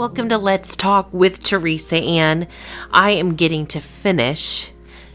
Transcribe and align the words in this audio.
Welcome 0.00 0.30
to 0.30 0.38
Let's 0.38 0.76
Talk 0.76 1.12
with 1.12 1.42
Teresa 1.42 1.96
Ann. 1.96 2.48
I 2.90 3.10
am 3.10 3.34
getting 3.34 3.66
to 3.66 3.80
finish 3.80 4.72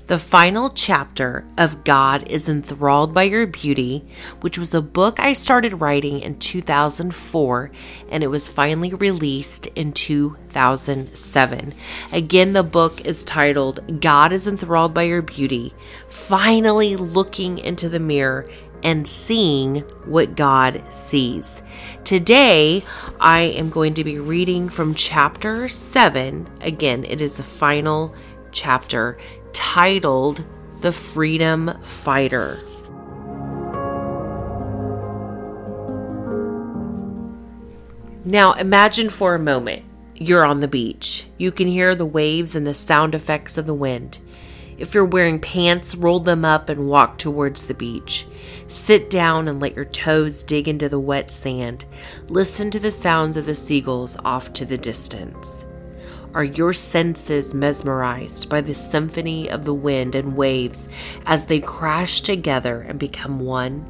the 0.07 0.19
final 0.19 0.69
chapter 0.69 1.47
of 1.57 1.83
God 1.83 2.29
is 2.29 2.47
Enthralled 2.47 3.11
by 3.11 3.23
Your 3.23 3.47
Beauty, 3.47 4.05
which 4.41 4.59
was 4.59 4.75
a 4.75 4.81
book 4.83 5.19
I 5.19 5.33
started 5.33 5.81
writing 5.81 6.19
in 6.19 6.37
2004 6.37 7.71
and 8.09 8.23
it 8.23 8.27
was 8.27 8.47
finally 8.47 8.93
released 8.93 9.65
in 9.65 9.91
2007. 9.93 11.73
Again, 12.11 12.53
the 12.53 12.61
book 12.61 13.01
is 13.01 13.23
titled 13.23 13.99
God 13.99 14.31
is 14.31 14.45
Enthralled 14.45 14.93
by 14.93 15.03
Your 15.03 15.23
Beauty, 15.23 15.73
finally 16.07 16.95
looking 16.95 17.57
into 17.57 17.89
the 17.89 17.99
mirror 17.99 18.47
and 18.85 19.07
seeing 19.07 19.77
what 20.05 20.35
God 20.35 20.81
sees. 20.89 21.63
Today, 22.03 22.83
I 23.19 23.41
am 23.41 23.71
going 23.71 23.95
to 23.95 24.03
be 24.03 24.19
reading 24.19 24.69
from 24.69 24.93
chapter 24.93 25.67
7. 25.67 26.47
Again, 26.61 27.03
it 27.03 27.19
is 27.19 27.37
the 27.37 27.43
final 27.43 28.13
chapter 28.51 29.17
titled 29.53 30.45
The 30.81 30.91
Freedom 30.91 31.81
Fighter. 31.81 32.59
Now, 38.23 38.53
imagine 38.53 39.09
for 39.09 39.33
a 39.33 39.39
moment 39.39 39.83
you're 40.13 40.45
on 40.45 40.59
the 40.59 40.67
beach. 40.67 41.25
You 41.39 41.51
can 41.51 41.67
hear 41.67 41.95
the 41.95 42.05
waves 42.05 42.55
and 42.55 42.67
the 42.67 42.73
sound 42.75 43.15
effects 43.15 43.57
of 43.57 43.65
the 43.65 43.73
wind. 43.73 44.19
If 44.77 44.93
you're 44.93 45.05
wearing 45.05 45.39
pants, 45.39 45.95
roll 45.95 46.19
them 46.19 46.43
up 46.43 46.67
and 46.69 46.87
walk 46.87 47.17
towards 47.17 47.63
the 47.63 47.73
beach. 47.73 48.27
Sit 48.67 49.09
down 49.09 49.47
and 49.47 49.59
let 49.59 49.75
your 49.75 49.85
toes 49.85 50.43
dig 50.43 50.67
into 50.67 50.89
the 50.89 50.99
wet 50.99 51.31
sand. 51.31 51.85
Listen 52.27 52.69
to 52.71 52.79
the 52.79 52.91
sounds 52.91 53.37
of 53.37 53.45
the 53.45 53.55
seagulls 53.55 54.17
off 54.25 54.51
to 54.53 54.65
the 54.65 54.77
distance. 54.77 55.65
Are 56.33 56.43
your 56.43 56.73
senses 56.73 57.53
mesmerized 57.53 58.49
by 58.49 58.59
the 58.59 58.73
symphony 58.73 59.49
of 59.49 59.63
the 59.63 59.73
wind 59.73 60.15
and 60.15 60.35
waves 60.35 60.89
as 61.25 61.45
they 61.45 61.61
crash 61.61 62.19
together 62.19 62.81
and 62.81 62.99
become 62.99 63.39
one? 63.39 63.85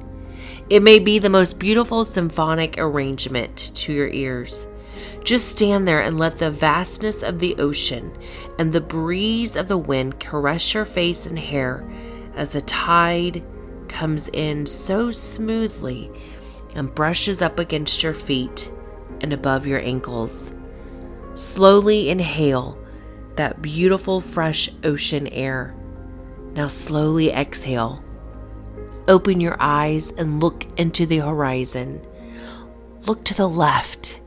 It 0.70 0.84
may 0.84 1.00
be 1.00 1.18
the 1.18 1.30
most 1.30 1.58
beautiful 1.58 2.06
symphonic 2.06 2.76
arrangement 2.78 3.72
to 3.76 3.94
your 3.94 4.10
ears. 4.10 4.68
Just 5.24 5.50
stand 5.50 5.88
there 5.88 6.02
and 6.02 6.18
let 6.18 6.38
the 6.38 6.52
vastness 6.52 7.24
of 7.24 7.40
the 7.40 7.56
ocean 7.58 8.16
and 8.60 8.72
the 8.72 8.82
breeze 8.82 9.56
of 9.56 9.68
the 9.68 9.78
wind 9.78 10.20
caress 10.20 10.74
your 10.74 10.86
face 10.86 11.26
and 11.26 11.40
hair 11.40 11.88
as 12.36 12.52
the 12.52 12.62
tide 12.62 13.44
comes 13.88 14.30
in 14.30 14.66
so 14.66 15.12
smoothly 15.12 16.12
and 16.74 16.94
brushes 16.94 17.42
up 17.42 17.58
against 17.58 18.04
your 18.04 18.14
feet 18.14 18.72
and 19.22 19.34
above 19.34 19.66
your 19.66 19.80
ankles. 19.80 20.52
Slowly 21.34 22.10
inhale 22.10 22.78
that 23.36 23.62
beautiful 23.62 24.22
fresh 24.22 24.70
ocean 24.84 25.28
air. 25.28 25.76
Now 26.54 26.68
slowly 26.68 27.32
exhale. 27.32 28.04
Open 29.08 29.40
your 29.40 29.58
eyes 29.60 30.12
and 30.12 30.40
look 30.42 30.66
into 30.78 31.06
the 31.06 31.18
horizon. 31.18 32.06
Look 33.06 33.24
to 33.26 33.34
the 33.34 33.50
left 33.50 34.22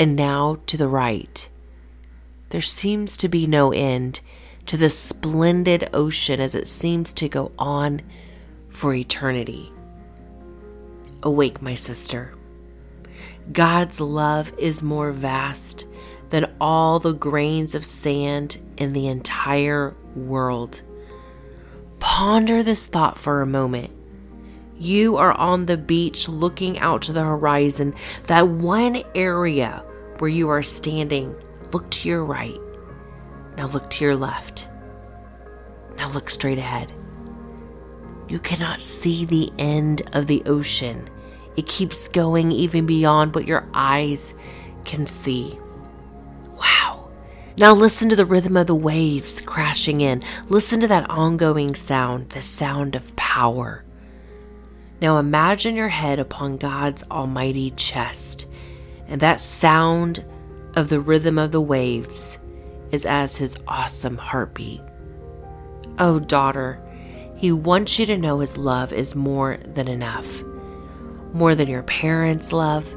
and 0.00 0.16
now 0.16 0.56
to 0.64 0.78
the 0.78 0.88
right. 0.88 1.46
There 2.48 2.62
seems 2.62 3.18
to 3.18 3.28
be 3.28 3.46
no 3.46 3.70
end 3.70 4.20
to 4.64 4.78
the 4.78 4.88
splendid 4.88 5.90
ocean 5.92 6.40
as 6.40 6.54
it 6.54 6.68
seems 6.68 7.12
to 7.12 7.28
go 7.28 7.52
on 7.58 8.00
for 8.70 8.94
eternity. 8.94 9.70
Awake, 11.22 11.60
my 11.60 11.74
sister. 11.74 12.34
God's 13.52 14.00
love 14.00 14.54
is 14.56 14.82
more 14.82 15.12
vast 15.12 15.84
than 16.30 16.50
all 16.62 16.98
the 16.98 17.12
grains 17.12 17.74
of 17.74 17.84
sand 17.84 18.56
in 18.78 18.94
the 18.94 19.06
entire 19.06 19.94
world. 20.16 20.80
Ponder 21.98 22.62
this 22.62 22.86
thought 22.86 23.18
for 23.18 23.42
a 23.42 23.46
moment. 23.46 23.90
You 24.78 25.18
are 25.18 25.34
on 25.34 25.66
the 25.66 25.76
beach 25.76 26.26
looking 26.26 26.78
out 26.78 27.02
to 27.02 27.12
the 27.12 27.22
horizon, 27.22 27.94
that 28.28 28.48
one 28.48 29.02
area 29.14 29.84
where 30.20 30.30
you 30.30 30.48
are 30.48 30.62
standing. 30.62 31.34
Look 31.72 31.90
to 31.90 32.08
your 32.08 32.24
right. 32.24 32.58
Now 33.56 33.66
look 33.66 33.88
to 33.90 34.04
your 34.04 34.16
left. 34.16 34.68
Now 35.96 36.10
look 36.10 36.30
straight 36.30 36.58
ahead. 36.58 36.92
You 38.28 38.38
cannot 38.38 38.80
see 38.80 39.24
the 39.24 39.50
end 39.58 40.02
of 40.12 40.26
the 40.26 40.42
ocean. 40.46 41.08
It 41.56 41.66
keeps 41.66 42.08
going 42.08 42.52
even 42.52 42.86
beyond 42.86 43.34
what 43.34 43.46
your 43.46 43.68
eyes 43.74 44.34
can 44.84 45.06
see. 45.06 45.58
Wow. 46.56 47.10
Now 47.58 47.74
listen 47.74 48.08
to 48.08 48.16
the 48.16 48.24
rhythm 48.24 48.56
of 48.56 48.66
the 48.66 48.74
waves 48.74 49.40
crashing 49.40 50.00
in. 50.00 50.22
Listen 50.48 50.80
to 50.80 50.88
that 50.88 51.10
ongoing 51.10 51.74
sound, 51.74 52.30
the 52.30 52.40
sound 52.40 52.94
of 52.94 53.14
power. 53.16 53.84
Now 55.02 55.18
imagine 55.18 55.74
your 55.74 55.88
head 55.88 56.18
upon 56.18 56.56
God's 56.56 57.02
almighty 57.10 57.72
chest, 57.72 58.46
and 59.10 59.20
that 59.20 59.42
sound 59.42 60.24
of 60.74 60.88
the 60.88 61.00
rhythm 61.00 61.38
of 61.38 61.52
the 61.52 61.60
waves 61.60 62.38
is 62.90 63.04
as 63.04 63.36
his 63.36 63.58
awesome 63.68 64.16
heartbeat. 64.16 64.80
Oh, 65.98 66.18
daughter, 66.18 66.80
he 67.36 67.52
wants 67.52 67.98
you 67.98 68.06
to 68.06 68.16
know 68.16 68.40
his 68.40 68.56
love 68.56 68.92
is 68.92 69.14
more 69.14 69.58
than 69.58 69.88
enough, 69.88 70.42
more 71.34 71.54
than 71.54 71.68
your 71.68 71.82
parents' 71.82 72.52
love 72.52 72.94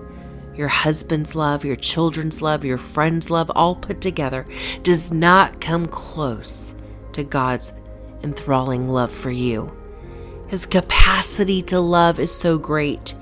your 0.55 0.67
husband's 0.67 1.35
love, 1.35 1.65
your 1.65 1.75
children's 1.75 2.41
love, 2.41 2.63
your 2.63 2.77
friend's 2.77 3.29
love, 3.29 3.51
all 3.55 3.75
put 3.75 4.01
together, 4.01 4.45
does 4.83 5.11
not 5.11 5.59
come 5.59 5.87
close 5.87 6.75
to 7.13 7.23
God's 7.23 7.73
enthralling 8.23 8.87
love 8.87 9.11
for 9.11 9.31
you. 9.31 9.71
His 10.47 10.65
capacity 10.65 11.61
to 11.63 11.79
love 11.79 12.19
is 12.19 12.33
so 12.33 12.57
great, 12.57 13.15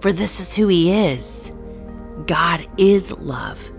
for 0.00 0.12
this 0.12 0.40
is 0.40 0.56
who 0.56 0.68
He 0.68 0.92
is. 0.92 1.52
God 2.26 2.68
is 2.78 3.12
love. 3.12 3.70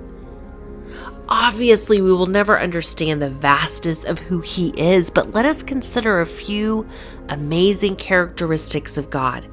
Obviously, 1.30 2.02
we 2.02 2.12
will 2.12 2.26
never 2.26 2.60
understand 2.60 3.22
the 3.22 3.30
vastness 3.30 4.04
of 4.04 4.20
who 4.20 4.42
He 4.42 4.70
is, 4.70 5.10
but 5.10 5.32
let 5.32 5.46
us 5.46 5.64
consider 5.64 6.20
a 6.20 6.26
few 6.26 6.86
amazing 7.30 7.96
characteristics 7.96 8.98
of 8.98 9.10
God 9.10 9.48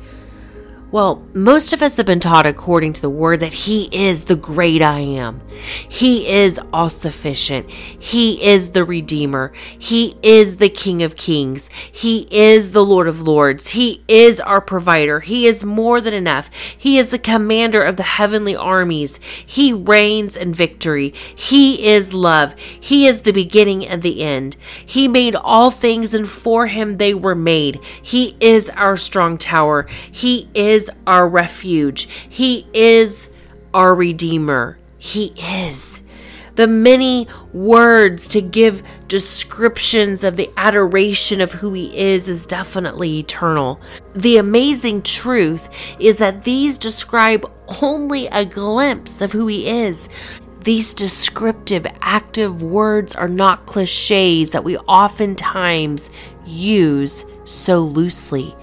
well, 0.91 1.27
most 1.35 1.73
of 1.73 1.83
us 1.83 1.99
have 1.99 2.07
been 2.07 2.21
taught 2.21 2.47
according 2.47 2.95
to 2.95 3.01
the 3.03 3.11
word 3.11 3.41
that 3.41 3.53
He 3.53 3.89
is 3.93 4.25
the 4.25 4.37
great 4.37 4.81
I 4.81 5.01
am. 5.01 5.43
He 5.89 6.27
is 6.27 6.59
all 6.73 6.89
sufficient. 6.89 7.69
He 7.69 8.43
is 8.43 8.71
the 8.71 8.85
Redeemer. 8.85 9.53
He 9.79 10.17
is 10.23 10.57
the 10.57 10.69
King 10.71 11.03
of 11.03 11.17
Kings. 11.17 11.69
He 11.93 12.27
is 12.31 12.73
the 12.73 12.85
Lord 12.85 13.09
of 13.09 13.21
Lords. 13.21 13.69
He 13.69 14.03
is 14.09 14.41
our 14.41 14.61
provider. 14.61 15.21
He 15.21 15.47
is 15.47 15.65
more 15.65 16.01
than 16.01 16.15
enough. 16.15 16.49
He 16.77 16.97
is 16.97 17.11
the 17.11 17.19
commander 17.19 17.83
of 17.83 17.97
the 17.97 18.03
heavenly 18.05 18.57
armies. 18.57 19.21
He 19.45 19.73
reigns 19.73 20.37
in 20.37 20.55
victory. 20.55 21.13
He 21.35 21.87
is 21.87 22.15
love. 22.15 22.55
He 22.59 23.07
is 23.07 23.23
the 23.23 23.33
beginning 23.33 23.87
and 23.87 24.03
the 24.03 24.23
end. 24.23 24.57
He 24.87 25.09
made 25.09 25.35
all 25.35 25.71
things, 25.71 26.15
and 26.15 26.29
for 26.29 26.67
Him 26.69 26.97
they 26.97 27.13
were 27.13 27.35
made. 27.35 27.81
He 28.01 28.37
is 28.41 28.71
our 28.71 28.97
strong 28.97 29.37
tower. 29.37 29.87
He 30.11 30.49
is 30.55 30.78
is 30.79 30.91
our 31.09 31.29
refuge. 31.29 32.09
He 32.29 32.67
is 32.73 33.29
our 33.75 33.95
Redeemer. 33.95 34.79
He 34.99 35.35
is. 35.37 36.03
The 36.55 36.69
many 36.69 37.29
words 37.53 38.29
to 38.29 38.41
give 38.41 38.83
descriptions 39.07 40.25
of 40.25 40.37
the 40.37 40.51
adoration 40.57 41.41
of 41.41 41.53
who 41.53 41.73
He 41.73 41.97
is 41.97 42.29
is 42.29 42.47
definitely 42.47 43.19
eternal. 43.19 43.81
The 44.15 44.39
amazing 44.39 45.03
truth 45.03 45.69
is 45.99 46.19
that 46.19 46.45
these 46.45 46.79
describe 46.79 47.51
only 47.83 48.27
a 48.29 48.45
glimpse 48.45 49.21
of 49.21 49.33
who 49.33 49.47
He 49.47 49.69
is. 49.69 50.09
These 50.63 50.95
descriptive, 50.95 51.87
active 52.01 52.63
words 52.63 53.15
are 53.15 53.29
not 53.29 53.67
cliches 53.67 54.51
that 54.51 54.65
we 54.65 54.77
oftentimes 54.79 56.11
use 56.45 57.25
so 57.45 57.81
loosely. 57.81 58.55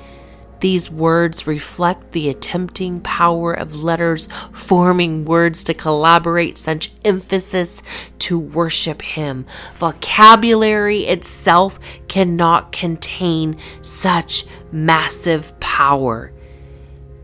These 0.60 0.90
words 0.90 1.48
reflect 1.48 2.12
the 2.12 2.30
attempting 2.30 3.02
power 3.02 3.54
of 3.54 3.84
letters 3.84 4.28
forming 4.52 5.26
words 5.26 5.64
to 5.66 5.74
collaborate 5.74 6.58
such 6.58 6.92
emphasis 7.04 7.82
to 8.20 8.40
worship 8.40 9.02
Him. 9.02 9.46
Vocabulary 9.76 11.06
itself 11.06 11.80
cannot 12.08 12.72
contain 12.72 13.58
such 13.82 14.46
massive 14.72 15.60
power. 15.60 16.32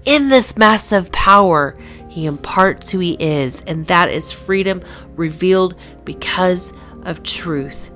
In 0.05 0.29
this 0.29 0.57
massive 0.57 1.11
power, 1.11 1.77
He 2.09 2.25
imparts 2.25 2.91
who 2.91 2.99
He 2.99 3.13
is, 3.13 3.61
and 3.61 3.87
that 3.87 4.09
is 4.09 4.31
freedom 4.31 4.81
revealed 5.15 5.75
because 6.05 6.73
of 7.03 7.23
truth. 7.23 7.91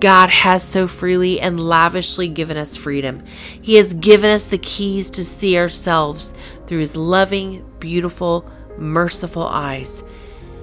God 0.00 0.30
has 0.30 0.66
so 0.66 0.88
freely 0.88 1.40
and 1.40 1.60
lavishly 1.60 2.26
given 2.26 2.56
us 2.56 2.74
freedom. 2.74 3.22
He 3.60 3.74
has 3.74 3.92
given 3.92 4.30
us 4.30 4.46
the 4.46 4.58
keys 4.58 5.10
to 5.10 5.24
see 5.24 5.58
ourselves 5.58 6.32
through 6.66 6.78
His 6.78 6.96
loving, 6.96 7.64
beautiful, 7.78 8.50
merciful 8.78 9.46
eyes. 9.46 10.02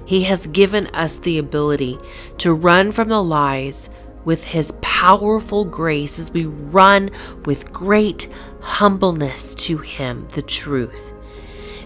He 0.04 0.24
has 0.24 0.48
given 0.48 0.88
us 0.88 1.18
the 1.18 1.38
ability 1.38 1.98
to 2.38 2.52
run 2.52 2.90
from 2.90 3.08
the 3.08 3.22
lies 3.22 3.88
with 4.24 4.42
His 4.44 4.72
powerful 4.82 5.64
grace 5.64 6.18
as 6.18 6.32
we 6.32 6.46
run 6.46 7.10
with 7.44 7.72
great 7.72 8.26
humbleness 8.60 9.54
to 9.54 9.78
Him, 9.78 10.26
the 10.34 10.42
truth. 10.42 11.14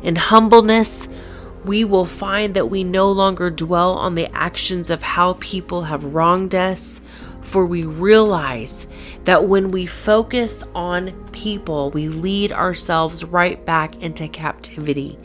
In 0.03 0.17
humbleness, 0.17 1.07
we 1.65 1.85
will 1.85 2.07
find 2.07 2.55
that 2.55 2.71
we 2.71 2.83
no 2.83 3.13
longer 3.13 3.51
dwell 3.51 3.93
on 3.93 4.15
the 4.15 4.35
actions 4.35 4.89
of 4.89 5.03
how 5.03 5.35
people 5.35 5.83
have 5.83 6.15
wronged 6.15 6.55
us, 6.55 7.01
for 7.53 7.67
we 7.67 7.85
realize 7.85 8.87
that 9.25 9.47
when 9.47 9.71
we 9.71 9.85
focus 9.85 10.65
on 10.75 11.13
people, 11.33 11.91
we 11.91 12.09
lead 12.09 12.51
ourselves 12.51 13.25
right 13.25 13.63
back 13.67 13.95
into 14.01 14.27
captivity. 14.27 15.19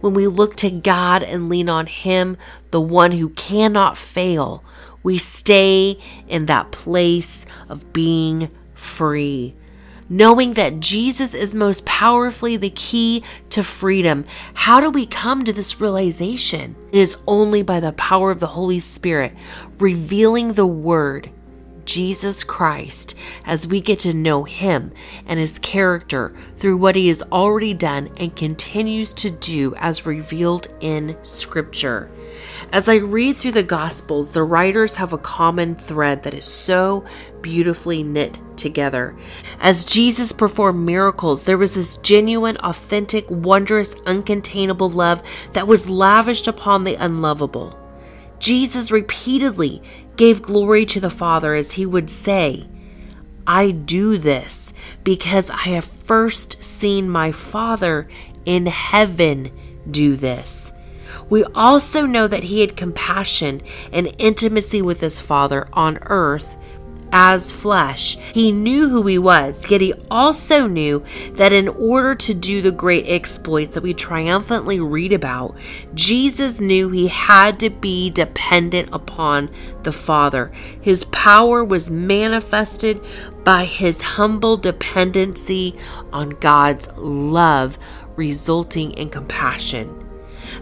When 0.00 0.12
we 0.12 0.26
look 0.26 0.56
to 0.56 0.70
God 0.70 1.22
and 1.22 1.48
lean 1.48 1.68
on 1.68 1.86
Him, 1.86 2.36
the 2.72 2.80
one 2.80 3.12
who 3.12 3.28
cannot 3.28 3.96
fail, 3.96 4.64
we 5.04 5.18
stay 5.18 6.00
in 6.26 6.46
that 6.46 6.72
place 6.72 7.46
of 7.68 7.92
being 7.92 8.50
free 8.74 9.54
knowing 10.10 10.54
that 10.54 10.80
Jesus 10.80 11.34
is 11.34 11.54
most 11.54 11.84
powerfully 11.84 12.56
the 12.56 12.70
key 12.70 13.22
to 13.50 13.62
freedom. 13.62 14.24
How 14.54 14.80
do 14.80 14.88
we 14.88 15.04
come 15.04 15.44
to 15.44 15.52
this 15.52 15.82
realization? 15.82 16.76
It 16.92 16.98
is 16.98 17.18
only 17.26 17.62
by 17.62 17.80
the 17.80 17.92
power 17.92 18.30
of 18.30 18.40
the 18.40 18.46
Holy 18.46 18.80
Spirit 18.80 19.34
revealing 19.78 20.54
the 20.54 20.66
Word. 20.66 21.30
Jesus 21.88 22.44
Christ 22.44 23.14
as 23.46 23.66
we 23.66 23.80
get 23.80 24.00
to 24.00 24.12
know 24.12 24.44
Him 24.44 24.92
and 25.24 25.40
His 25.40 25.58
character 25.58 26.36
through 26.58 26.76
what 26.76 26.96
He 26.96 27.08
has 27.08 27.22
already 27.32 27.72
done 27.72 28.10
and 28.18 28.36
continues 28.36 29.14
to 29.14 29.30
do 29.30 29.74
as 29.76 30.04
revealed 30.04 30.68
in 30.80 31.16
Scripture. 31.22 32.10
As 32.74 32.90
I 32.90 32.96
read 32.96 33.38
through 33.38 33.52
the 33.52 33.62
Gospels, 33.62 34.32
the 34.32 34.42
writers 34.42 34.96
have 34.96 35.14
a 35.14 35.18
common 35.18 35.76
thread 35.76 36.24
that 36.24 36.34
is 36.34 36.44
so 36.44 37.06
beautifully 37.40 38.02
knit 38.02 38.38
together. 38.58 39.16
As 39.58 39.86
Jesus 39.86 40.30
performed 40.30 40.84
miracles, 40.84 41.44
there 41.44 41.56
was 41.56 41.74
this 41.74 41.96
genuine, 41.96 42.58
authentic, 42.58 43.24
wondrous, 43.30 43.94
uncontainable 43.94 44.94
love 44.94 45.22
that 45.54 45.66
was 45.66 45.88
lavished 45.88 46.48
upon 46.48 46.84
the 46.84 46.96
unlovable. 46.96 47.82
Jesus 48.38 48.90
repeatedly 48.90 49.82
gave 50.18 50.42
glory 50.42 50.84
to 50.84 51.00
the 51.00 51.08
Father 51.08 51.54
as 51.54 51.72
he 51.72 51.86
would 51.86 52.10
say, 52.10 52.68
I 53.46 53.70
do 53.70 54.18
this 54.18 54.74
because 55.02 55.48
I 55.48 55.68
have 55.70 55.84
first 55.84 56.62
seen 56.62 57.08
my 57.08 57.32
Father 57.32 58.06
in 58.44 58.66
heaven 58.66 59.50
do 59.90 60.16
this. 60.16 60.70
We 61.30 61.44
also 61.44 62.04
know 62.04 62.26
that 62.26 62.44
he 62.44 62.60
had 62.60 62.76
compassion 62.76 63.62
and 63.92 64.14
intimacy 64.18 64.82
with 64.82 65.00
his 65.00 65.20
Father 65.20 65.68
on 65.72 65.98
earth 66.02 66.58
as 67.12 67.52
flesh. 67.52 68.16
He 68.16 68.52
knew 68.52 68.88
who 68.88 69.06
he 69.06 69.18
was, 69.18 69.70
yet 69.70 69.80
he 69.80 69.94
also 70.10 70.66
knew 70.66 71.04
that 71.32 71.52
in 71.52 71.68
order 71.68 72.14
to 72.14 72.34
do 72.34 72.60
the 72.60 72.72
great 72.72 73.06
exploits 73.06 73.74
that 73.74 73.82
we 73.82 73.94
triumphantly 73.94 74.80
read 74.80 75.12
about, 75.12 75.56
Jesus 75.94 76.60
knew 76.60 76.88
he 76.88 77.08
had 77.08 77.58
to 77.60 77.70
be 77.70 78.10
dependent 78.10 78.90
upon 78.92 79.50
the 79.82 79.92
Father. 79.92 80.52
His 80.80 81.04
power 81.04 81.64
was 81.64 81.90
manifested 81.90 83.02
by 83.44 83.64
his 83.64 84.00
humble 84.00 84.56
dependency 84.56 85.76
on 86.12 86.30
God's 86.30 86.88
love, 86.96 87.78
resulting 88.16 88.92
in 88.92 89.10
compassion. 89.10 90.04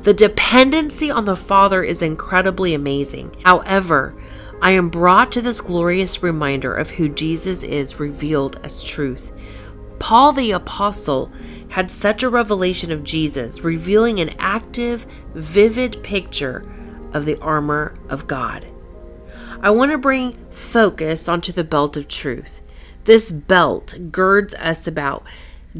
The 0.03 0.15
dependency 0.15 1.11
on 1.11 1.25
the 1.25 1.37
Father 1.37 1.83
is 1.83 2.03
incredibly 2.03 2.75
amazing. 2.75 3.35
However, 3.45 4.15
I 4.63 4.71
am 4.71 4.89
brought 4.89 5.33
to 5.33 5.43
this 5.43 5.61
glorious 5.61 6.23
reminder 6.23 6.75
of 6.75 6.91
who 6.91 7.09
Jesus 7.09 7.63
is 7.63 8.01
revealed 8.01 8.59
as 8.65 8.83
truth. 8.83 9.31
Paul 9.99 10.33
the 10.33 10.53
Apostle 10.53 11.31
had 11.69 11.91
such 11.91 12.23
a 12.23 12.31
revelation 12.31 12.91
of 12.91 13.05
Jesus, 13.05 13.63
revealing 13.63 14.19
an 14.19 14.35
active, 14.39 15.07
vivid 15.35 16.03
picture 16.03 16.65
of 17.13 17.27
the 17.27 17.39
armor 17.41 17.97
of 18.09 18.27
God. 18.27 18.67
I 19.61 19.71
want 19.71 19.93
to 19.93 19.99
bring 19.99 20.37
focus 20.51 21.29
onto 21.29 21.53
the 21.53 21.65
belt 21.65 21.97
of 21.97 22.09
truth. 22.09 22.63
This 23.05 23.31
belt 23.31 23.95
girds 24.11 24.55
us 24.55 24.87
about 24.87 25.25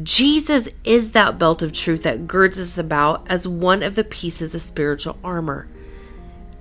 Jesus 0.01 0.69
is 0.83 1.13
that 1.13 1.39
belt 1.39 1.63
of 1.63 1.73
truth 1.73 2.03
that 2.03 2.27
girds 2.27 2.59
us 2.59 2.77
about 2.77 3.25
as 3.29 3.47
one 3.47 3.81
of 3.81 3.95
the 3.95 4.03
pieces 4.03 4.53
of 4.53 4.61
spiritual 4.61 5.17
armor. 5.23 5.67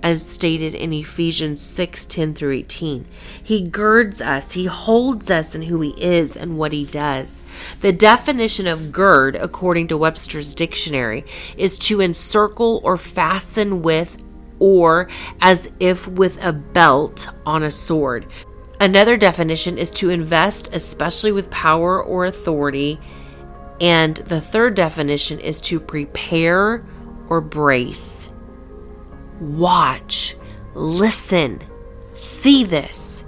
As 0.02 0.24
stated 0.24 0.74
in 0.74 0.92
Ephesians 0.92 1.60
6 1.60 2.06
10 2.06 2.34
through 2.34 2.52
18, 2.52 3.06
He 3.42 3.62
girds 3.62 4.20
us, 4.20 4.52
He 4.52 4.66
holds 4.66 5.30
us 5.30 5.54
in 5.54 5.62
who 5.62 5.80
He 5.80 5.90
is 6.00 6.36
and 6.36 6.58
what 6.58 6.72
He 6.72 6.84
does. 6.84 7.42
The 7.80 7.92
definition 7.92 8.66
of 8.66 8.92
gird, 8.92 9.34
according 9.34 9.88
to 9.88 9.96
Webster's 9.96 10.54
dictionary, 10.54 11.24
is 11.56 11.78
to 11.80 12.00
encircle 12.00 12.80
or 12.84 12.96
fasten 12.96 13.82
with, 13.82 14.16
or 14.58 15.08
as 15.40 15.70
if 15.80 16.06
with 16.06 16.42
a 16.44 16.52
belt 16.52 17.28
on 17.44 17.62
a 17.62 17.70
sword. 17.70 18.26
Another 18.78 19.16
definition 19.16 19.78
is 19.78 19.90
to 19.92 20.10
invest, 20.10 20.74
especially 20.74 21.32
with 21.32 21.50
power 21.50 22.02
or 22.02 22.26
authority 22.26 23.00
and 23.80 24.16
the 24.16 24.40
third 24.40 24.74
definition 24.74 25.38
is 25.38 25.60
to 25.62 25.78
prepare 25.80 26.84
or 27.28 27.40
brace. 27.40 28.30
Watch, 29.40 30.36
listen, 30.74 31.60
see 32.14 32.64
this. 32.64 33.24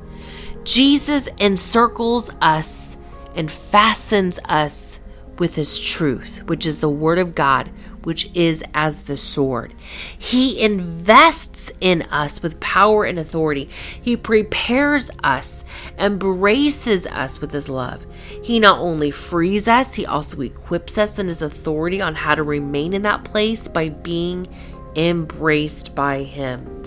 Jesus 0.65 1.29
encircles 1.39 2.31
us 2.41 2.97
and 3.35 3.51
fastens 3.51 4.39
us 4.47 5.01
with 5.39 5.55
his 5.55 5.79
truth, 5.79 6.43
which 6.47 6.67
is 6.67 6.81
the 6.81 6.89
word 6.89 7.19
of 7.19 7.35
God, 7.35 7.71
which 8.03 8.31
is 8.35 8.63
as 8.75 9.05
the 9.05 9.17
sword. 9.17 9.75
He 10.19 10.61
invests 10.61 11.71
in 11.81 12.03
us 12.03 12.43
with 12.43 12.61
power 12.61 13.05
and 13.05 13.19
authority. 13.19 13.71
He 14.01 14.17
prepares 14.17 15.11
us 15.23 15.65
embraces 15.99 17.07
us 17.07 17.41
with 17.41 17.53
his 17.53 17.69
love. 17.69 18.07
He 18.43 18.59
not 18.59 18.79
only 18.79 19.11
frees 19.11 19.69
us, 19.69 19.95
he 19.95 20.07
also 20.07 20.41
equips 20.41 20.99
us 20.99 21.19
in 21.19 21.29
his 21.29 21.43
authority 21.43 22.01
on 22.01 22.15
how 22.15 22.35
to 22.35 22.43
remain 22.43 22.93
in 22.93 23.03
that 23.03 23.25
place 23.25 23.69
by 23.69 23.91
being 23.91 24.49
embraced 24.99 25.95
by 25.95 26.23
him. 26.25 26.83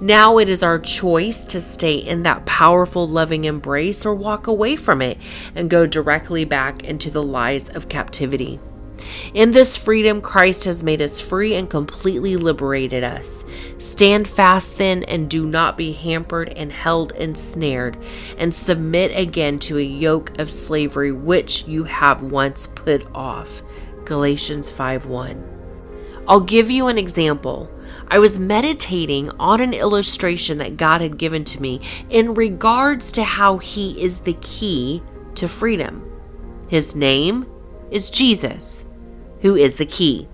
Now 0.00 0.38
it 0.38 0.48
is 0.48 0.62
our 0.62 0.78
choice 0.78 1.44
to 1.46 1.60
stay 1.60 1.96
in 1.96 2.24
that 2.24 2.44
powerful, 2.46 3.08
loving 3.08 3.44
embrace 3.44 4.04
or 4.04 4.14
walk 4.14 4.46
away 4.46 4.76
from 4.76 5.00
it 5.00 5.18
and 5.54 5.70
go 5.70 5.86
directly 5.86 6.44
back 6.44 6.84
into 6.84 7.10
the 7.10 7.22
lies 7.22 7.68
of 7.70 7.88
captivity. 7.88 8.60
In 9.32 9.50
this 9.50 9.76
freedom, 9.76 10.20
Christ 10.20 10.64
has 10.64 10.82
made 10.82 11.02
us 11.02 11.20
free 11.20 11.54
and 11.54 11.68
completely 11.68 12.36
liberated 12.36 13.02
us. 13.02 13.44
Stand 13.78 14.28
fast 14.28 14.78
then 14.78 15.02
and 15.04 15.28
do 15.28 15.46
not 15.46 15.76
be 15.76 15.92
hampered 15.92 16.50
and 16.50 16.70
held 16.70 17.12
ensnared, 17.12 17.96
and 18.38 18.54
submit 18.54 19.16
again 19.16 19.58
to 19.60 19.78
a 19.78 19.82
yoke 19.82 20.38
of 20.38 20.50
slavery 20.50 21.12
which 21.12 21.66
you 21.66 21.84
have 21.84 22.22
once 22.22 22.66
put 22.66 23.06
off. 23.14 23.62
Galatians 24.04 24.70
5 24.70 25.06
1. 25.06 25.53
I'll 26.26 26.40
give 26.40 26.70
you 26.70 26.88
an 26.88 26.98
example. 26.98 27.70
I 28.08 28.18
was 28.18 28.38
meditating 28.38 29.30
on 29.38 29.60
an 29.60 29.74
illustration 29.74 30.58
that 30.58 30.76
God 30.76 31.00
had 31.00 31.18
given 31.18 31.44
to 31.44 31.60
me 31.60 31.80
in 32.10 32.34
regards 32.34 33.12
to 33.12 33.24
how 33.24 33.58
He 33.58 34.02
is 34.02 34.20
the 34.20 34.34
key 34.34 35.02
to 35.36 35.48
freedom. 35.48 36.10
His 36.68 36.94
name 36.94 37.46
is 37.90 38.10
Jesus, 38.10 38.86
who 39.40 39.54
is 39.54 39.76
the 39.76 39.86
key. 39.86 40.28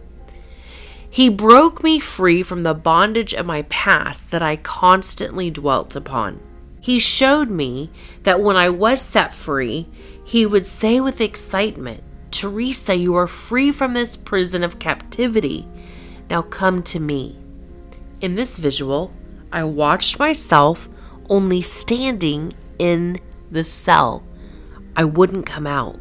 He 1.09 1.29
broke 1.29 1.83
me 1.83 1.99
free 1.99 2.43
from 2.43 2.63
the 2.63 2.75
bondage 2.75 3.35
of 3.35 3.45
my 3.45 3.63
past 3.63 4.31
that 4.31 4.43
I 4.43 4.57
constantly 4.57 5.51
dwelt 5.51 5.97
upon. 5.97 6.41
He 6.81 6.99
showed 6.99 7.51
me 7.51 7.91
that 8.23 8.41
when 8.41 8.57
I 8.57 8.71
was 8.71 9.03
set 9.03 9.35
free, 9.35 9.89
He 10.25 10.47
would 10.47 10.67
say 10.67 11.01
with 11.01 11.21
excitement, 11.21 12.05
Teresa, 12.31 12.97
you 12.97 13.17
are 13.17 13.27
free 13.27 13.73
from 13.73 13.93
this 13.93 14.17
prison 14.17 14.63
of 14.63 14.79
captivity. 14.79 15.67
Now 16.31 16.43
come 16.43 16.85
to 16.85 17.01
me. 17.01 17.37
In 18.21 18.37
this 18.37 18.57
visual, 18.57 19.13
I 19.53 19.65
watched 19.65 20.21
myself 20.21 20.89
only 21.29 21.61
standing 21.61 22.55
in 22.79 23.19
the 23.51 23.65
cell. 23.65 24.23
I 24.97 25.05
wouldn't 25.05 25.45
come 25.45 25.67
out. 25.67 25.99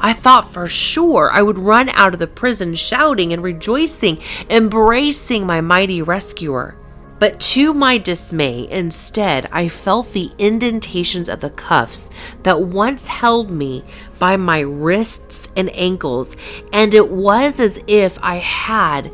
I 0.00 0.14
thought 0.14 0.50
for 0.50 0.66
sure 0.66 1.30
I 1.30 1.42
would 1.42 1.58
run 1.58 1.90
out 1.90 2.14
of 2.14 2.18
the 2.18 2.26
prison 2.26 2.74
shouting 2.74 3.34
and 3.34 3.42
rejoicing, 3.42 4.22
embracing 4.48 5.46
my 5.46 5.60
mighty 5.60 6.00
rescuer. 6.00 6.78
But 7.18 7.40
to 7.40 7.72
my 7.72 7.96
dismay, 7.96 8.68
instead, 8.70 9.48
I 9.50 9.68
felt 9.68 10.12
the 10.12 10.30
indentations 10.38 11.30
of 11.30 11.40
the 11.40 11.50
cuffs 11.50 12.10
that 12.42 12.60
once 12.60 13.06
held 13.06 13.50
me 13.50 13.84
by 14.18 14.36
my 14.36 14.60
wrists 14.60 15.48
and 15.56 15.74
ankles, 15.74 16.36
and 16.74 16.92
it 16.92 17.08
was 17.08 17.58
as 17.58 17.78
if 17.86 18.18
I 18.22 18.36
had 18.36 19.10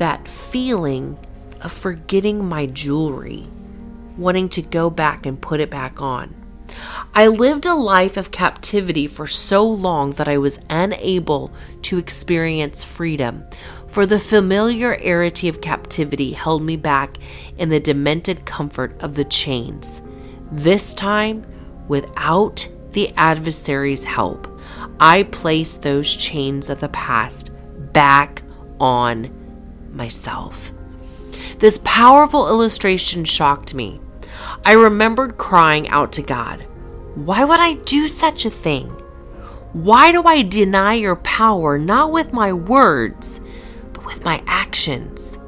that 0.00 0.26
feeling 0.26 1.18
of 1.60 1.70
forgetting 1.70 2.42
my 2.42 2.64
jewelry, 2.64 3.46
wanting 4.16 4.48
to 4.48 4.62
go 4.62 4.88
back 4.88 5.26
and 5.26 5.40
put 5.40 5.60
it 5.60 5.70
back 5.70 6.00
on. 6.00 6.34
I 7.14 7.26
lived 7.26 7.66
a 7.66 7.74
life 7.74 8.16
of 8.16 8.30
captivity 8.30 9.06
for 9.06 9.26
so 9.26 9.62
long 9.68 10.12
that 10.12 10.26
I 10.26 10.38
was 10.38 10.58
unable 10.70 11.52
to 11.82 11.98
experience 11.98 12.82
freedom, 12.82 13.44
for 13.88 14.06
the 14.06 14.18
familiarity 14.18 15.48
of 15.48 15.60
captivity 15.60 16.32
held 16.32 16.62
me 16.62 16.76
back 16.76 17.18
in 17.58 17.68
the 17.68 17.80
demented 17.80 18.46
comfort 18.46 18.98
of 19.02 19.16
the 19.16 19.24
chains. 19.24 20.00
This 20.50 20.94
time, 20.94 21.44
without 21.88 22.66
the 22.92 23.12
adversary's 23.18 24.04
help, 24.04 24.48
I 24.98 25.24
placed 25.24 25.82
those 25.82 26.16
chains 26.16 26.70
of 26.70 26.80
the 26.80 26.88
past 26.88 27.50
back 27.92 28.42
on 28.78 29.36
myself. 29.92 30.72
This 31.58 31.80
powerful 31.84 32.48
illustration 32.48 33.24
shocked 33.24 33.74
me. 33.74 34.00
I 34.64 34.72
remembered 34.72 35.38
crying 35.38 35.88
out 35.88 36.12
to 36.12 36.22
God, 36.22 36.62
Why 37.14 37.44
would 37.44 37.60
I 37.60 37.74
do 37.74 38.08
such 38.08 38.44
a 38.44 38.50
thing? 38.50 38.88
Why 39.72 40.10
do 40.10 40.24
I 40.24 40.42
deny 40.42 40.94
your 40.94 41.16
power 41.16 41.78
not 41.78 42.10
with 42.10 42.32
my 42.32 42.52
words, 42.52 43.40
but 43.92 44.04
with 44.04 44.24
my 44.24 44.42
actions? 44.46 45.38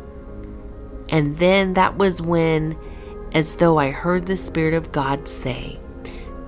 And 1.08 1.36
then 1.38 1.74
that 1.74 1.98
was 1.98 2.22
when, 2.22 2.78
as 3.32 3.56
though 3.56 3.78
I 3.78 3.90
heard 3.90 4.26
the 4.26 4.36
Spirit 4.36 4.74
of 4.74 4.92
God 4.92 5.26
say, 5.26 5.80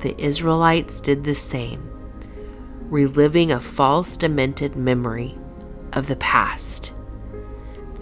the 0.01 0.15
Israelites 0.23 1.01
did 1.01 1.25
the 1.25 1.35
same, 1.35 1.91
reliving 2.91 3.51
a 3.51 3.59
false, 3.59 4.17
demented 4.17 4.77
memory 4.77 5.37
of 5.93 6.07
the 6.07 6.17
past. 6.17 6.93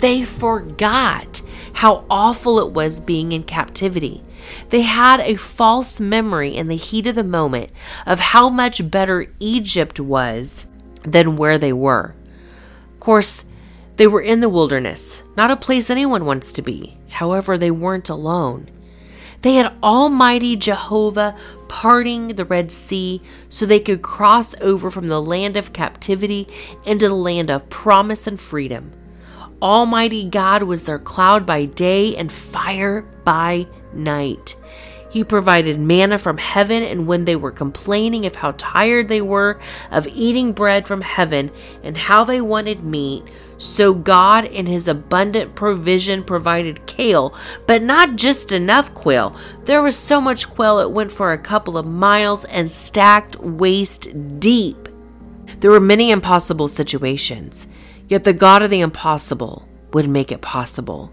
They 0.03 0.25
forgot 0.25 1.43
how 1.75 2.05
awful 2.11 2.59
it 2.59 2.73
was 2.73 3.01
being 3.01 3.31
in 3.31 3.45
captivity. 3.45 4.25
They 4.71 4.81
had 4.81 5.21
a 5.21 5.37
false 5.37 6.01
memory 6.01 6.57
in 6.57 6.67
the 6.67 6.75
heat 6.75 7.07
of 7.07 7.15
the 7.15 7.23
moment 7.23 7.71
of 8.05 8.19
how 8.19 8.49
much 8.49 8.91
better 8.91 9.33
Egypt 9.39 10.01
was 10.01 10.67
than 11.05 11.37
where 11.37 11.57
they 11.57 11.73
were. 11.73 12.17
Of 12.95 12.99
course, 12.99 13.45
they 13.95 14.09
were 14.09 14.21
in 14.21 14.41
the 14.41 14.49
wilderness, 14.49 15.23
not 15.37 15.53
a 15.53 15.57
place 15.57 15.89
anyone 15.89 16.25
wants 16.25 16.53
to 16.55 16.63
be. 16.63 16.99
However, 17.09 17.57
they 17.57 17.71
weren't 17.71 18.09
alone. 18.09 18.69
They 19.43 19.55
had 19.55 19.73
Almighty 19.85 20.57
Jehovah 20.57 21.37
parting 21.69 22.35
the 22.35 22.45
Red 22.45 22.73
Sea 22.73 23.23
so 23.49 23.67
they 23.67 23.79
could 23.79 24.03
cross 24.03 24.57
over 24.61 24.91
from 24.91 25.07
the 25.07 25.23
land 25.23 25.57
of 25.57 25.73
captivity 25.73 26.49
into 26.85 27.07
the 27.07 27.15
land 27.15 27.51
of 27.51 27.71
promise 27.71 28.27
and 28.27 28.41
freedom. 28.41 28.95
Almighty 29.63 30.25
God 30.29 30.65
was 30.65 30.85
their 30.87 30.99
cloud 30.99 31.47
by 31.47 31.67
day 31.67 32.17
and 32.17 32.33
fire 32.33 33.03
by 33.23 33.69
night. 33.95 34.57
He 35.09 35.23
provided 35.23 35.79
manna 35.79 36.19
from 36.19 36.39
heaven, 36.39 36.83
and 36.83 37.07
when 37.07 37.27
they 37.27 37.37
were 37.37 37.53
complaining 37.53 38.27
of 38.27 38.35
how 38.35 38.55
tired 38.57 39.07
they 39.07 39.21
were 39.21 39.61
of 39.93 40.09
eating 40.09 40.53
bread 40.53 40.89
from 40.89 41.01
heaven 41.01 41.53
and 41.85 41.97
how 41.97 42.25
they 42.25 42.41
wanted 42.41 42.83
meat, 42.83 43.23
so 43.57 43.95
God, 43.95 44.47
in 44.47 44.67
His 44.67 44.89
abundant 44.89 45.55
provision, 45.55 46.25
provided 46.25 46.87
quail, 46.93 47.33
but 47.69 47.83
not 47.83 48.17
just 48.17 48.51
enough 48.51 48.93
quail. 48.95 49.37
There 49.65 49.83
was 49.83 49.97
so 49.97 50.21
much 50.21 50.51
quail 50.51 50.81
it 50.81 50.91
went 50.91 51.13
for 51.13 51.31
a 51.31 51.39
couple 51.39 51.79
of 51.79 51.87
miles 51.87 52.45
and 52.47 52.69
stacked 52.69 53.37
waist 53.37 54.09
deep. 54.41 54.89
There 55.61 55.71
were 55.71 55.79
many 55.79 56.11
impossible 56.11 56.67
situations. 56.67 57.69
Yet 58.13 58.25
the 58.25 58.35
God 58.35 58.61
of 58.61 58.69
the 58.69 58.83
impossible 58.83 59.67
would 59.95 60.07
make 60.07 60.31
it 60.31 60.43
possible. 60.43 61.11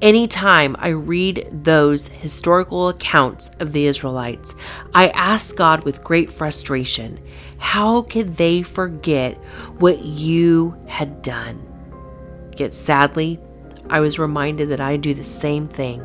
Anytime 0.00 0.74
I 0.78 0.88
read 0.88 1.46
those 1.52 2.08
historical 2.08 2.88
accounts 2.88 3.50
of 3.60 3.74
the 3.74 3.84
Israelites, 3.84 4.54
I 4.94 5.08
ask 5.08 5.54
God 5.54 5.84
with 5.84 6.02
great 6.02 6.32
frustration, 6.32 7.20
how 7.58 8.00
could 8.00 8.38
they 8.38 8.62
forget 8.62 9.34
what 9.80 10.02
you 10.02 10.74
had 10.86 11.20
done? 11.20 11.62
Yet 12.56 12.72
sadly, 12.72 13.38
I 13.90 14.00
was 14.00 14.18
reminded 14.18 14.70
that 14.70 14.80
I 14.80 14.96
do 14.96 15.12
the 15.12 15.22
same 15.22 15.68
thing. 15.68 16.00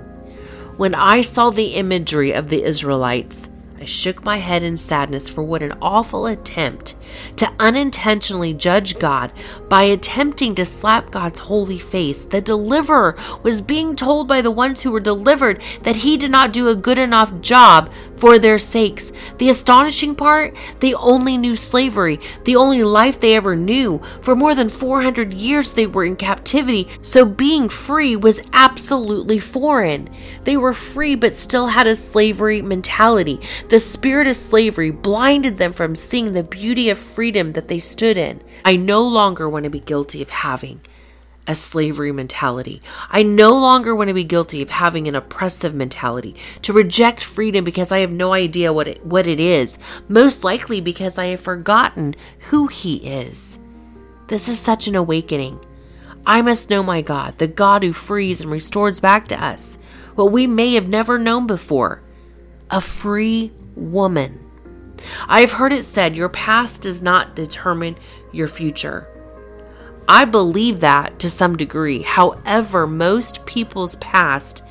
When 0.75 0.95
I 0.95 1.21
saw 1.21 1.49
the 1.49 1.75
imagery 1.75 2.33
of 2.33 2.49
the 2.49 2.61
Israelites, 2.61 3.47
I 3.81 3.85
shook 3.85 4.25
my 4.25 4.37
head 4.37 4.61
in 4.61 4.75
sadness 4.75 5.29
for 5.29 5.41
what 5.41 5.63
an 5.63 5.77
awful 5.81 6.25
attempt 6.25 6.95
to 7.37 7.49
unintentionally 7.59 8.53
judge 8.53 8.99
God 8.99 9.31
by 9.69 9.83
attempting 9.83 10.53
to 10.55 10.65
slap 10.65 11.11
God's 11.11 11.39
holy 11.39 11.79
face. 11.79 12.25
The 12.25 12.41
deliverer 12.41 13.17
was 13.41 13.61
being 13.61 13.95
told 13.95 14.27
by 14.27 14.41
the 14.41 14.51
ones 14.51 14.81
who 14.81 14.91
were 14.91 14.99
delivered 14.99 15.61
that 15.83 15.97
he 15.97 16.17
did 16.17 16.29
not 16.29 16.51
do 16.51 16.67
a 16.67 16.75
good 16.75 16.97
enough 16.97 17.39
job 17.39 17.89
for 18.17 18.37
their 18.37 18.57
sakes. 18.57 19.13
The 19.37 19.49
astonishing 19.49 20.13
part, 20.13 20.53
they 20.81 20.93
only 20.95 21.37
knew 21.37 21.55
slavery, 21.55 22.19
the 22.43 22.57
only 22.57 22.83
life 22.83 23.19
they 23.19 23.33
ever 23.33 23.55
knew. 23.55 23.99
For 24.21 24.35
more 24.35 24.53
than 24.53 24.67
400 24.67 25.33
years, 25.33 25.71
they 25.71 25.87
were 25.87 26.03
in 26.03 26.17
captivity, 26.17 26.89
so 27.01 27.25
being 27.25 27.69
free 27.69 28.17
was 28.17 28.41
absolutely 28.51 29.39
foreign. 29.39 30.09
They 30.43 30.57
were 30.57 30.73
free 30.73 31.15
but 31.15 31.33
still 31.33 31.67
had 31.67 31.87
a 31.87 31.95
slavery 31.95 32.61
mentality. 32.61 33.39
The 33.69 33.79
spirit 33.79 34.25
of 34.25 34.35
slavery 34.35 34.89
blinded 34.89 35.59
them 35.59 35.73
from 35.73 35.93
seeing 35.93 36.33
the 36.33 36.41
beauty 36.41 36.89
of 36.89 36.97
freedom 36.97 37.53
that 37.53 37.67
they 37.67 37.77
stood 37.77 38.17
in. 38.17 38.41
I 38.65 38.75
no 38.75 39.07
longer 39.07 39.47
want 39.47 39.65
to 39.65 39.69
be 39.69 39.79
guilty 39.79 40.23
of 40.23 40.31
having 40.31 40.81
a 41.45 41.53
slavery 41.53 42.11
mentality. 42.11 42.81
I 43.11 43.21
no 43.21 43.51
longer 43.51 43.95
want 43.95 44.07
to 44.07 44.15
be 44.15 44.23
guilty 44.23 44.63
of 44.63 44.71
having 44.71 45.07
an 45.07 45.13
oppressive 45.13 45.75
mentality, 45.75 46.35
to 46.63 46.73
reject 46.73 47.23
freedom 47.23 47.63
because 47.63 47.91
I 47.91 47.99
have 47.99 48.11
no 48.11 48.33
idea 48.33 48.73
what 48.73 48.87
it, 48.87 49.05
what 49.05 49.27
it 49.27 49.39
is, 49.39 49.77
most 50.07 50.43
likely 50.43 50.81
because 50.81 51.19
I 51.19 51.27
have 51.27 51.39
forgotten 51.39 52.15
who 52.49 52.65
He 52.65 52.95
is. 52.97 53.59
This 54.29 54.49
is 54.49 54.59
such 54.59 54.87
an 54.87 54.95
awakening. 54.95 55.59
I 56.25 56.41
must 56.41 56.71
know 56.71 56.81
my 56.81 57.03
God, 57.03 57.37
the 57.37 57.47
God 57.47 57.83
who 57.83 57.93
frees 57.93 58.41
and 58.41 58.49
restores 58.49 58.99
back 58.99 59.27
to 59.27 59.43
us 59.43 59.77
what 60.15 60.31
we 60.31 60.47
may 60.47 60.73
have 60.73 60.87
never 60.87 61.19
known 61.19 61.45
before 61.45 62.01
a 62.71 62.81
free 62.81 63.51
woman. 63.75 64.39
I 65.27 65.41
have 65.41 65.53
heard 65.53 65.73
it 65.73 65.83
said 65.83 66.15
your 66.15 66.29
past 66.29 66.81
does 66.81 67.01
not 67.01 67.35
determine 67.35 67.97
your 68.31 68.47
future. 68.47 69.07
I 70.07 70.25
believe 70.25 70.79
that 70.79 71.19
to 71.19 71.29
some 71.29 71.55
degree. 71.55 72.01
However, 72.01 72.87
most 72.87 73.45
people's 73.45 73.95
past 73.97 74.63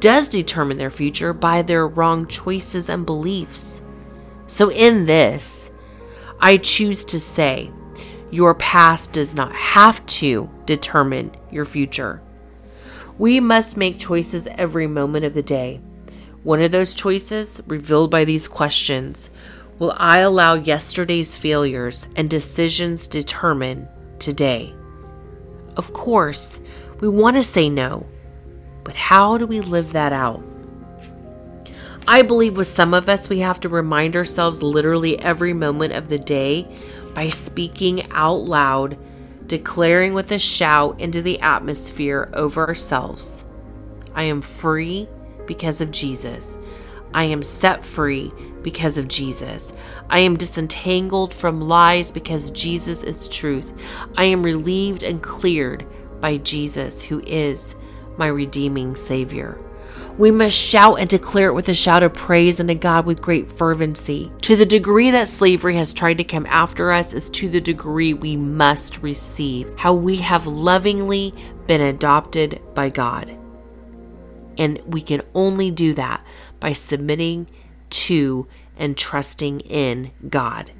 does 0.00 0.28
determine 0.28 0.78
their 0.78 0.90
future 0.90 1.32
by 1.32 1.62
their 1.62 1.86
wrong 1.86 2.26
choices 2.26 2.88
and 2.88 3.04
beliefs. 3.04 3.82
So, 4.46 4.70
in 4.70 5.06
this, 5.06 5.70
I 6.40 6.56
choose 6.56 7.04
to 7.06 7.20
say 7.20 7.70
your 8.30 8.54
past 8.54 9.12
does 9.12 9.34
not 9.34 9.52
have 9.52 10.04
to 10.06 10.50
determine 10.64 11.32
your 11.50 11.66
future. 11.66 12.22
We 13.18 13.40
must 13.40 13.76
make 13.76 13.98
choices 13.98 14.48
every 14.52 14.86
moment 14.86 15.26
of 15.26 15.34
the 15.34 15.42
day. 15.42 15.82
One 16.42 16.60
of 16.60 16.72
those 16.72 16.94
choices, 16.94 17.60
revealed 17.66 18.10
by 18.10 18.24
these 18.24 18.48
questions, 18.48 19.30
will 19.78 19.94
I 19.96 20.18
allow 20.18 20.54
yesterday's 20.54 21.36
failures 21.36 22.08
and 22.16 22.28
decisions 22.28 23.06
determine 23.06 23.88
today. 24.18 24.74
Of 25.76 25.92
course, 25.92 26.60
we 27.00 27.08
want 27.08 27.36
to 27.36 27.42
say 27.42 27.68
no, 27.68 28.06
but 28.84 28.94
how 28.94 29.38
do 29.38 29.46
we 29.46 29.60
live 29.60 29.92
that 29.92 30.12
out? 30.12 30.42
I 32.06 32.22
believe 32.22 32.56
with 32.56 32.66
some 32.66 32.94
of 32.94 33.08
us, 33.08 33.28
we 33.28 33.38
have 33.38 33.60
to 33.60 33.68
remind 33.68 34.16
ourselves 34.16 34.62
literally 34.62 35.18
every 35.20 35.52
moment 35.52 35.92
of 35.92 36.08
the 36.08 36.18
day 36.18 36.66
by 37.14 37.28
speaking 37.28 38.10
out 38.10 38.42
loud, 38.42 38.98
declaring 39.46 40.14
with 40.14 40.32
a 40.32 40.38
shout 40.38 41.00
into 41.00 41.22
the 41.22 41.40
atmosphere 41.40 42.30
over 42.32 42.66
ourselves 42.66 43.44
I 44.14 44.24
am 44.24 44.42
free 44.42 45.08
because 45.46 45.80
of 45.80 45.90
Jesus. 45.90 46.56
I 47.14 47.24
am 47.24 47.42
set 47.42 47.84
free 47.84 48.32
because 48.62 48.96
of 48.96 49.08
Jesus. 49.08 49.72
I 50.08 50.20
am 50.20 50.36
disentangled 50.36 51.34
from 51.34 51.60
lies 51.60 52.10
because 52.12 52.50
Jesus 52.50 53.02
is 53.02 53.28
truth. 53.28 53.72
I 54.16 54.24
am 54.24 54.42
relieved 54.42 55.02
and 55.02 55.22
cleared 55.22 55.84
by 56.20 56.38
Jesus, 56.38 57.02
who 57.02 57.20
is 57.26 57.74
my 58.16 58.28
redeeming 58.28 58.96
Savior. 58.96 59.58
We 60.18 60.30
must 60.30 60.56
shout 60.56 61.00
and 61.00 61.08
declare 61.08 61.48
it 61.48 61.54
with 61.54 61.70
a 61.70 61.74
shout 61.74 62.02
of 62.02 62.12
praise 62.12 62.60
unto 62.60 62.74
God 62.74 63.06
with 63.06 63.22
great 63.22 63.50
fervency. 63.50 64.30
To 64.42 64.56
the 64.56 64.66
degree 64.66 65.10
that 65.10 65.26
slavery 65.26 65.74
has 65.76 65.94
tried 65.94 66.18
to 66.18 66.24
come 66.24 66.44
after 66.46 66.92
us, 66.92 67.14
is 67.14 67.30
to 67.30 67.48
the 67.48 67.60
degree 67.60 68.12
we 68.12 68.36
must 68.36 69.02
receive 69.02 69.72
how 69.78 69.94
we 69.94 70.16
have 70.18 70.46
lovingly 70.46 71.34
been 71.66 71.80
adopted 71.80 72.60
by 72.74 72.90
God. 72.90 73.38
And 74.58 74.80
we 74.86 75.00
can 75.00 75.22
only 75.34 75.70
do 75.70 75.94
that 75.94 76.24
by 76.60 76.72
submitting 76.72 77.48
to 77.90 78.46
and 78.76 78.96
trusting 78.96 79.60
in 79.60 80.10
God. 80.28 80.72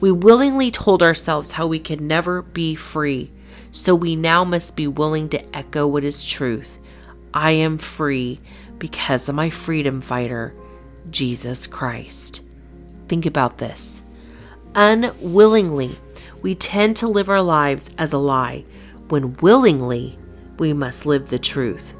We 0.00 0.12
willingly 0.12 0.70
told 0.70 1.02
ourselves 1.02 1.52
how 1.52 1.66
we 1.66 1.78
could 1.78 2.00
never 2.00 2.42
be 2.42 2.74
free, 2.74 3.30
so 3.70 3.94
we 3.94 4.16
now 4.16 4.44
must 4.44 4.76
be 4.76 4.86
willing 4.86 5.28
to 5.30 5.56
echo 5.56 5.86
what 5.86 6.04
is 6.04 6.24
truth. 6.24 6.78
I 7.34 7.52
am 7.52 7.78
free 7.78 8.40
because 8.78 9.28
of 9.28 9.34
my 9.34 9.50
freedom 9.50 10.00
fighter, 10.00 10.54
Jesus 11.10 11.66
Christ. 11.66 12.42
Think 13.08 13.26
about 13.26 13.58
this. 13.58 14.02
Unwillingly, 14.74 15.92
we 16.42 16.54
tend 16.54 16.96
to 16.96 17.08
live 17.08 17.28
our 17.28 17.42
lives 17.42 17.90
as 17.98 18.12
a 18.12 18.18
lie, 18.18 18.64
when 19.08 19.34
willingly, 19.36 20.18
we 20.58 20.72
must 20.72 21.06
live 21.06 21.28
the 21.28 21.38
truth. 21.38 21.94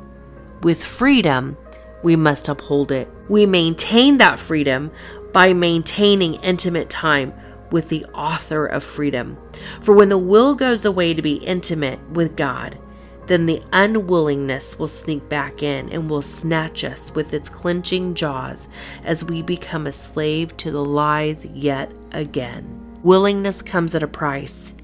With 0.63 0.85
freedom, 0.85 1.57
we 2.05 2.15
must 2.15 2.49
uphold 2.49 2.93
it. 2.93 3.11
We 3.29 3.47
maintain 3.47 4.19
that 4.19 4.39
freedom 4.39 4.93
by 5.33 5.55
maintaining 5.55 6.35
intimate 6.35 6.89
time 6.89 7.33
with 7.73 7.89
the 7.89 8.05
author 8.15 8.67
of 8.67 8.85
freedom. 8.85 9.39
For 9.81 9.95
when 9.95 10.09
the 10.09 10.19
will 10.19 10.55
goes 10.55 10.85
away 10.85 11.15
to 11.15 11.23
be 11.23 11.35
intimate 11.35 11.99
with 12.11 12.37
God, 12.37 12.79
then 13.27 13.47
the 13.47 13.63
unwillingness 13.73 14.79
will 14.79 14.89
sneak 14.89 15.29
back 15.29 15.63
in 15.63 15.89
and 15.91 16.09
will 16.09 16.23
snatch 16.23 16.85
us 16.85 17.13
with 17.13 17.35
its 17.35 17.49
clenching 17.49 18.15
jaws 18.15 18.69
as 19.05 19.25
we 19.25 19.43
become 19.43 19.87
a 19.87 19.93
slave 19.93 20.57
to 20.59 20.71
the 20.71 20.85
lies 20.85 21.47
yet 21.47 21.91
again. 22.13 23.01
Willingness 23.03 23.63
comes 23.63 23.95
at 23.95 24.03
a 24.03 24.09
price. 24.09 24.75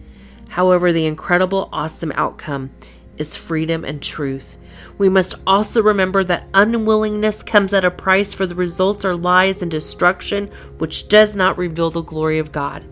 However, 0.48 0.92
the 0.92 1.06
incredible, 1.06 1.68
awesome 1.72 2.12
outcome 2.16 2.70
is 3.16 3.36
freedom 3.36 3.84
and 3.84 4.02
truth. 4.02 4.56
We 4.98 5.08
must 5.08 5.34
also 5.46 5.82
remember 5.82 6.24
that 6.24 6.48
unwillingness 6.54 7.42
comes 7.42 7.72
at 7.72 7.84
a 7.84 7.90
price, 7.90 8.34
for 8.34 8.46
the 8.46 8.54
results 8.54 9.04
are 9.04 9.16
lies 9.16 9.62
and 9.62 9.70
destruction, 9.70 10.50
which 10.78 11.08
does 11.08 11.36
not 11.36 11.58
reveal 11.58 11.90
the 11.90 12.02
glory 12.02 12.38
of 12.38 12.52
God. 12.52 12.84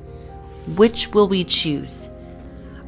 Which 0.77 1.15
will 1.15 1.29
we 1.29 1.45
choose? 1.45 2.11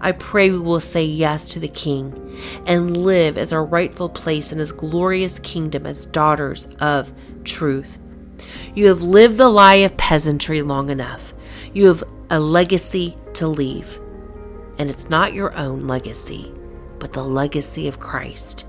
I 0.01 0.13
pray 0.13 0.51
we 0.51 0.59
will 0.59 0.81
say 0.81 1.05
yes 1.05 1.53
to 1.53 1.61
the 1.61 1.69
King 1.69 2.37
and 2.67 2.97
live 2.97 3.37
as 3.37 3.53
our 3.53 3.65
rightful 3.65 4.09
place 4.09 4.53
in 4.53 4.59
his 4.59 4.71
glorious 4.71 5.39
kingdom 5.41 5.87
as 5.87 6.07
daughters 6.07 6.67
of 6.81 7.13
truth. 7.45 7.99
You 8.75 8.87
have 8.89 9.03
lived 9.03 9.39
the 9.39 9.49
lie 9.49 9.75
of 9.77 9.97
peasantry 9.97 10.63
long 10.63 10.91
enough. 10.91 11.35
You 11.75 11.87
have 11.87 12.05
a 12.31 12.39
legacy 12.39 13.17
to 13.35 13.49
leave. 13.49 13.99
And 14.79 14.89
it's 14.89 15.11
not 15.11 15.33
your 15.33 15.57
own 15.57 15.89
legacy, 15.89 16.53
but 17.01 17.13
the 17.13 17.25
legacy 17.25 17.89
of 17.89 17.99
Christ. 17.99 18.67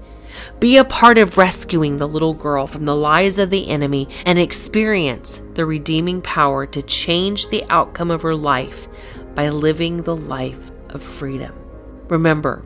Be 0.59 0.77
a 0.77 0.83
part 0.83 1.17
of 1.17 1.37
rescuing 1.37 1.97
the 1.97 2.07
little 2.07 2.33
girl 2.33 2.67
from 2.67 2.85
the 2.85 2.95
lies 2.95 3.39
of 3.39 3.49
the 3.49 3.69
enemy 3.69 4.07
and 4.25 4.37
experience 4.37 5.41
the 5.53 5.65
redeeming 5.65 6.21
power 6.21 6.65
to 6.67 6.81
change 6.81 7.47
the 7.47 7.63
outcome 7.69 8.11
of 8.11 8.21
her 8.21 8.35
life 8.35 8.87
by 9.35 9.49
living 9.49 10.03
the 10.03 10.15
life 10.15 10.71
of 10.89 11.01
freedom. 11.01 11.53
Remember, 12.07 12.65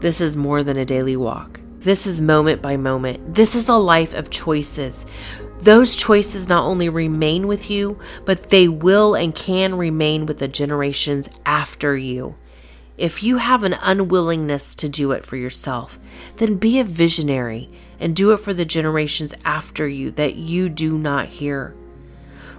this 0.00 0.20
is 0.20 0.36
more 0.36 0.62
than 0.62 0.76
a 0.76 0.84
daily 0.84 1.16
walk. 1.16 1.60
This 1.78 2.06
is 2.06 2.20
moment 2.20 2.62
by 2.62 2.76
moment. 2.76 3.34
This 3.34 3.54
is 3.54 3.68
a 3.68 3.76
life 3.76 4.12
of 4.12 4.28
choices. 4.28 5.06
Those 5.60 5.96
choices 5.96 6.48
not 6.48 6.64
only 6.64 6.88
remain 6.88 7.46
with 7.46 7.70
you, 7.70 7.98
but 8.24 8.50
they 8.50 8.68
will 8.68 9.14
and 9.14 9.34
can 9.34 9.76
remain 9.76 10.26
with 10.26 10.38
the 10.38 10.48
generations 10.48 11.28
after 11.46 11.96
you. 11.96 12.36
If 12.98 13.22
you 13.22 13.36
have 13.36 13.62
an 13.62 13.76
unwillingness 13.82 14.74
to 14.76 14.88
do 14.88 15.12
it 15.12 15.24
for 15.24 15.36
yourself, 15.36 15.98
then 16.36 16.56
be 16.56 16.78
a 16.78 16.84
visionary 16.84 17.68
and 18.00 18.16
do 18.16 18.32
it 18.32 18.38
for 18.38 18.54
the 18.54 18.64
generations 18.64 19.34
after 19.44 19.86
you 19.86 20.10
that 20.12 20.36
you 20.36 20.70
do 20.70 20.96
not 20.96 21.26
hear. 21.26 21.74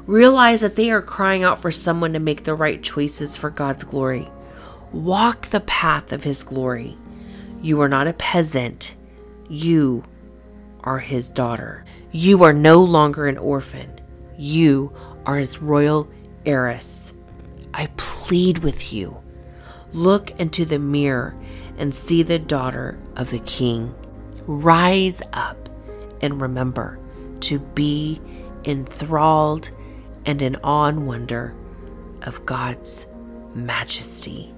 Realize 0.06 0.62
that 0.62 0.76
they 0.76 0.92
are 0.92 1.02
crying 1.02 1.44
out 1.44 1.60
for 1.60 1.72
someone 1.72 2.14
to 2.14 2.20
make 2.20 2.44
the 2.44 2.54
right 2.54 2.84
choices 2.84 3.36
for 3.36 3.50
God's 3.50 3.84
glory. 3.84 4.28
Walk 4.92 5.48
the 5.48 5.60
path 5.62 6.14
of 6.14 6.24
His 6.24 6.44
glory. 6.44 6.98
You 7.62 7.82
are 7.82 7.90
not 7.90 8.08
a 8.08 8.14
peasant, 8.14 8.96
you 9.50 10.04
are 10.84 11.00
His 11.00 11.30
daughter. 11.32 11.84
You 12.12 12.44
are 12.44 12.54
no 12.54 12.84
longer 12.84 13.28
an 13.28 13.40
orphan, 13.40 14.00
you 14.38 14.94
are 15.26 15.38
His 15.38 15.62
royal 15.62 16.08
heiress. 16.46 17.14
I 17.74 17.88
plead 17.98 18.60
with 18.60 18.94
you 18.94 19.22
Look 19.98 20.30
into 20.40 20.64
the 20.64 20.78
mirror 20.78 21.36
and 21.80 21.94
see 21.94 22.22
the 22.22 22.38
daughter 22.38 23.00
of 23.16 23.32
the 23.32 23.40
king. 23.40 23.96
Rise 24.46 25.24
up 25.34 25.70
and 26.22 26.40
remember 26.40 27.00
to 27.40 27.58
be 27.58 28.22
enthralled 28.64 29.72
and 30.24 30.40
in 30.40 30.56
awe 30.58 30.86
and 30.86 31.08
wonder 31.08 31.56
of 32.22 32.46
God's 32.46 33.08
majesty. 33.56 34.54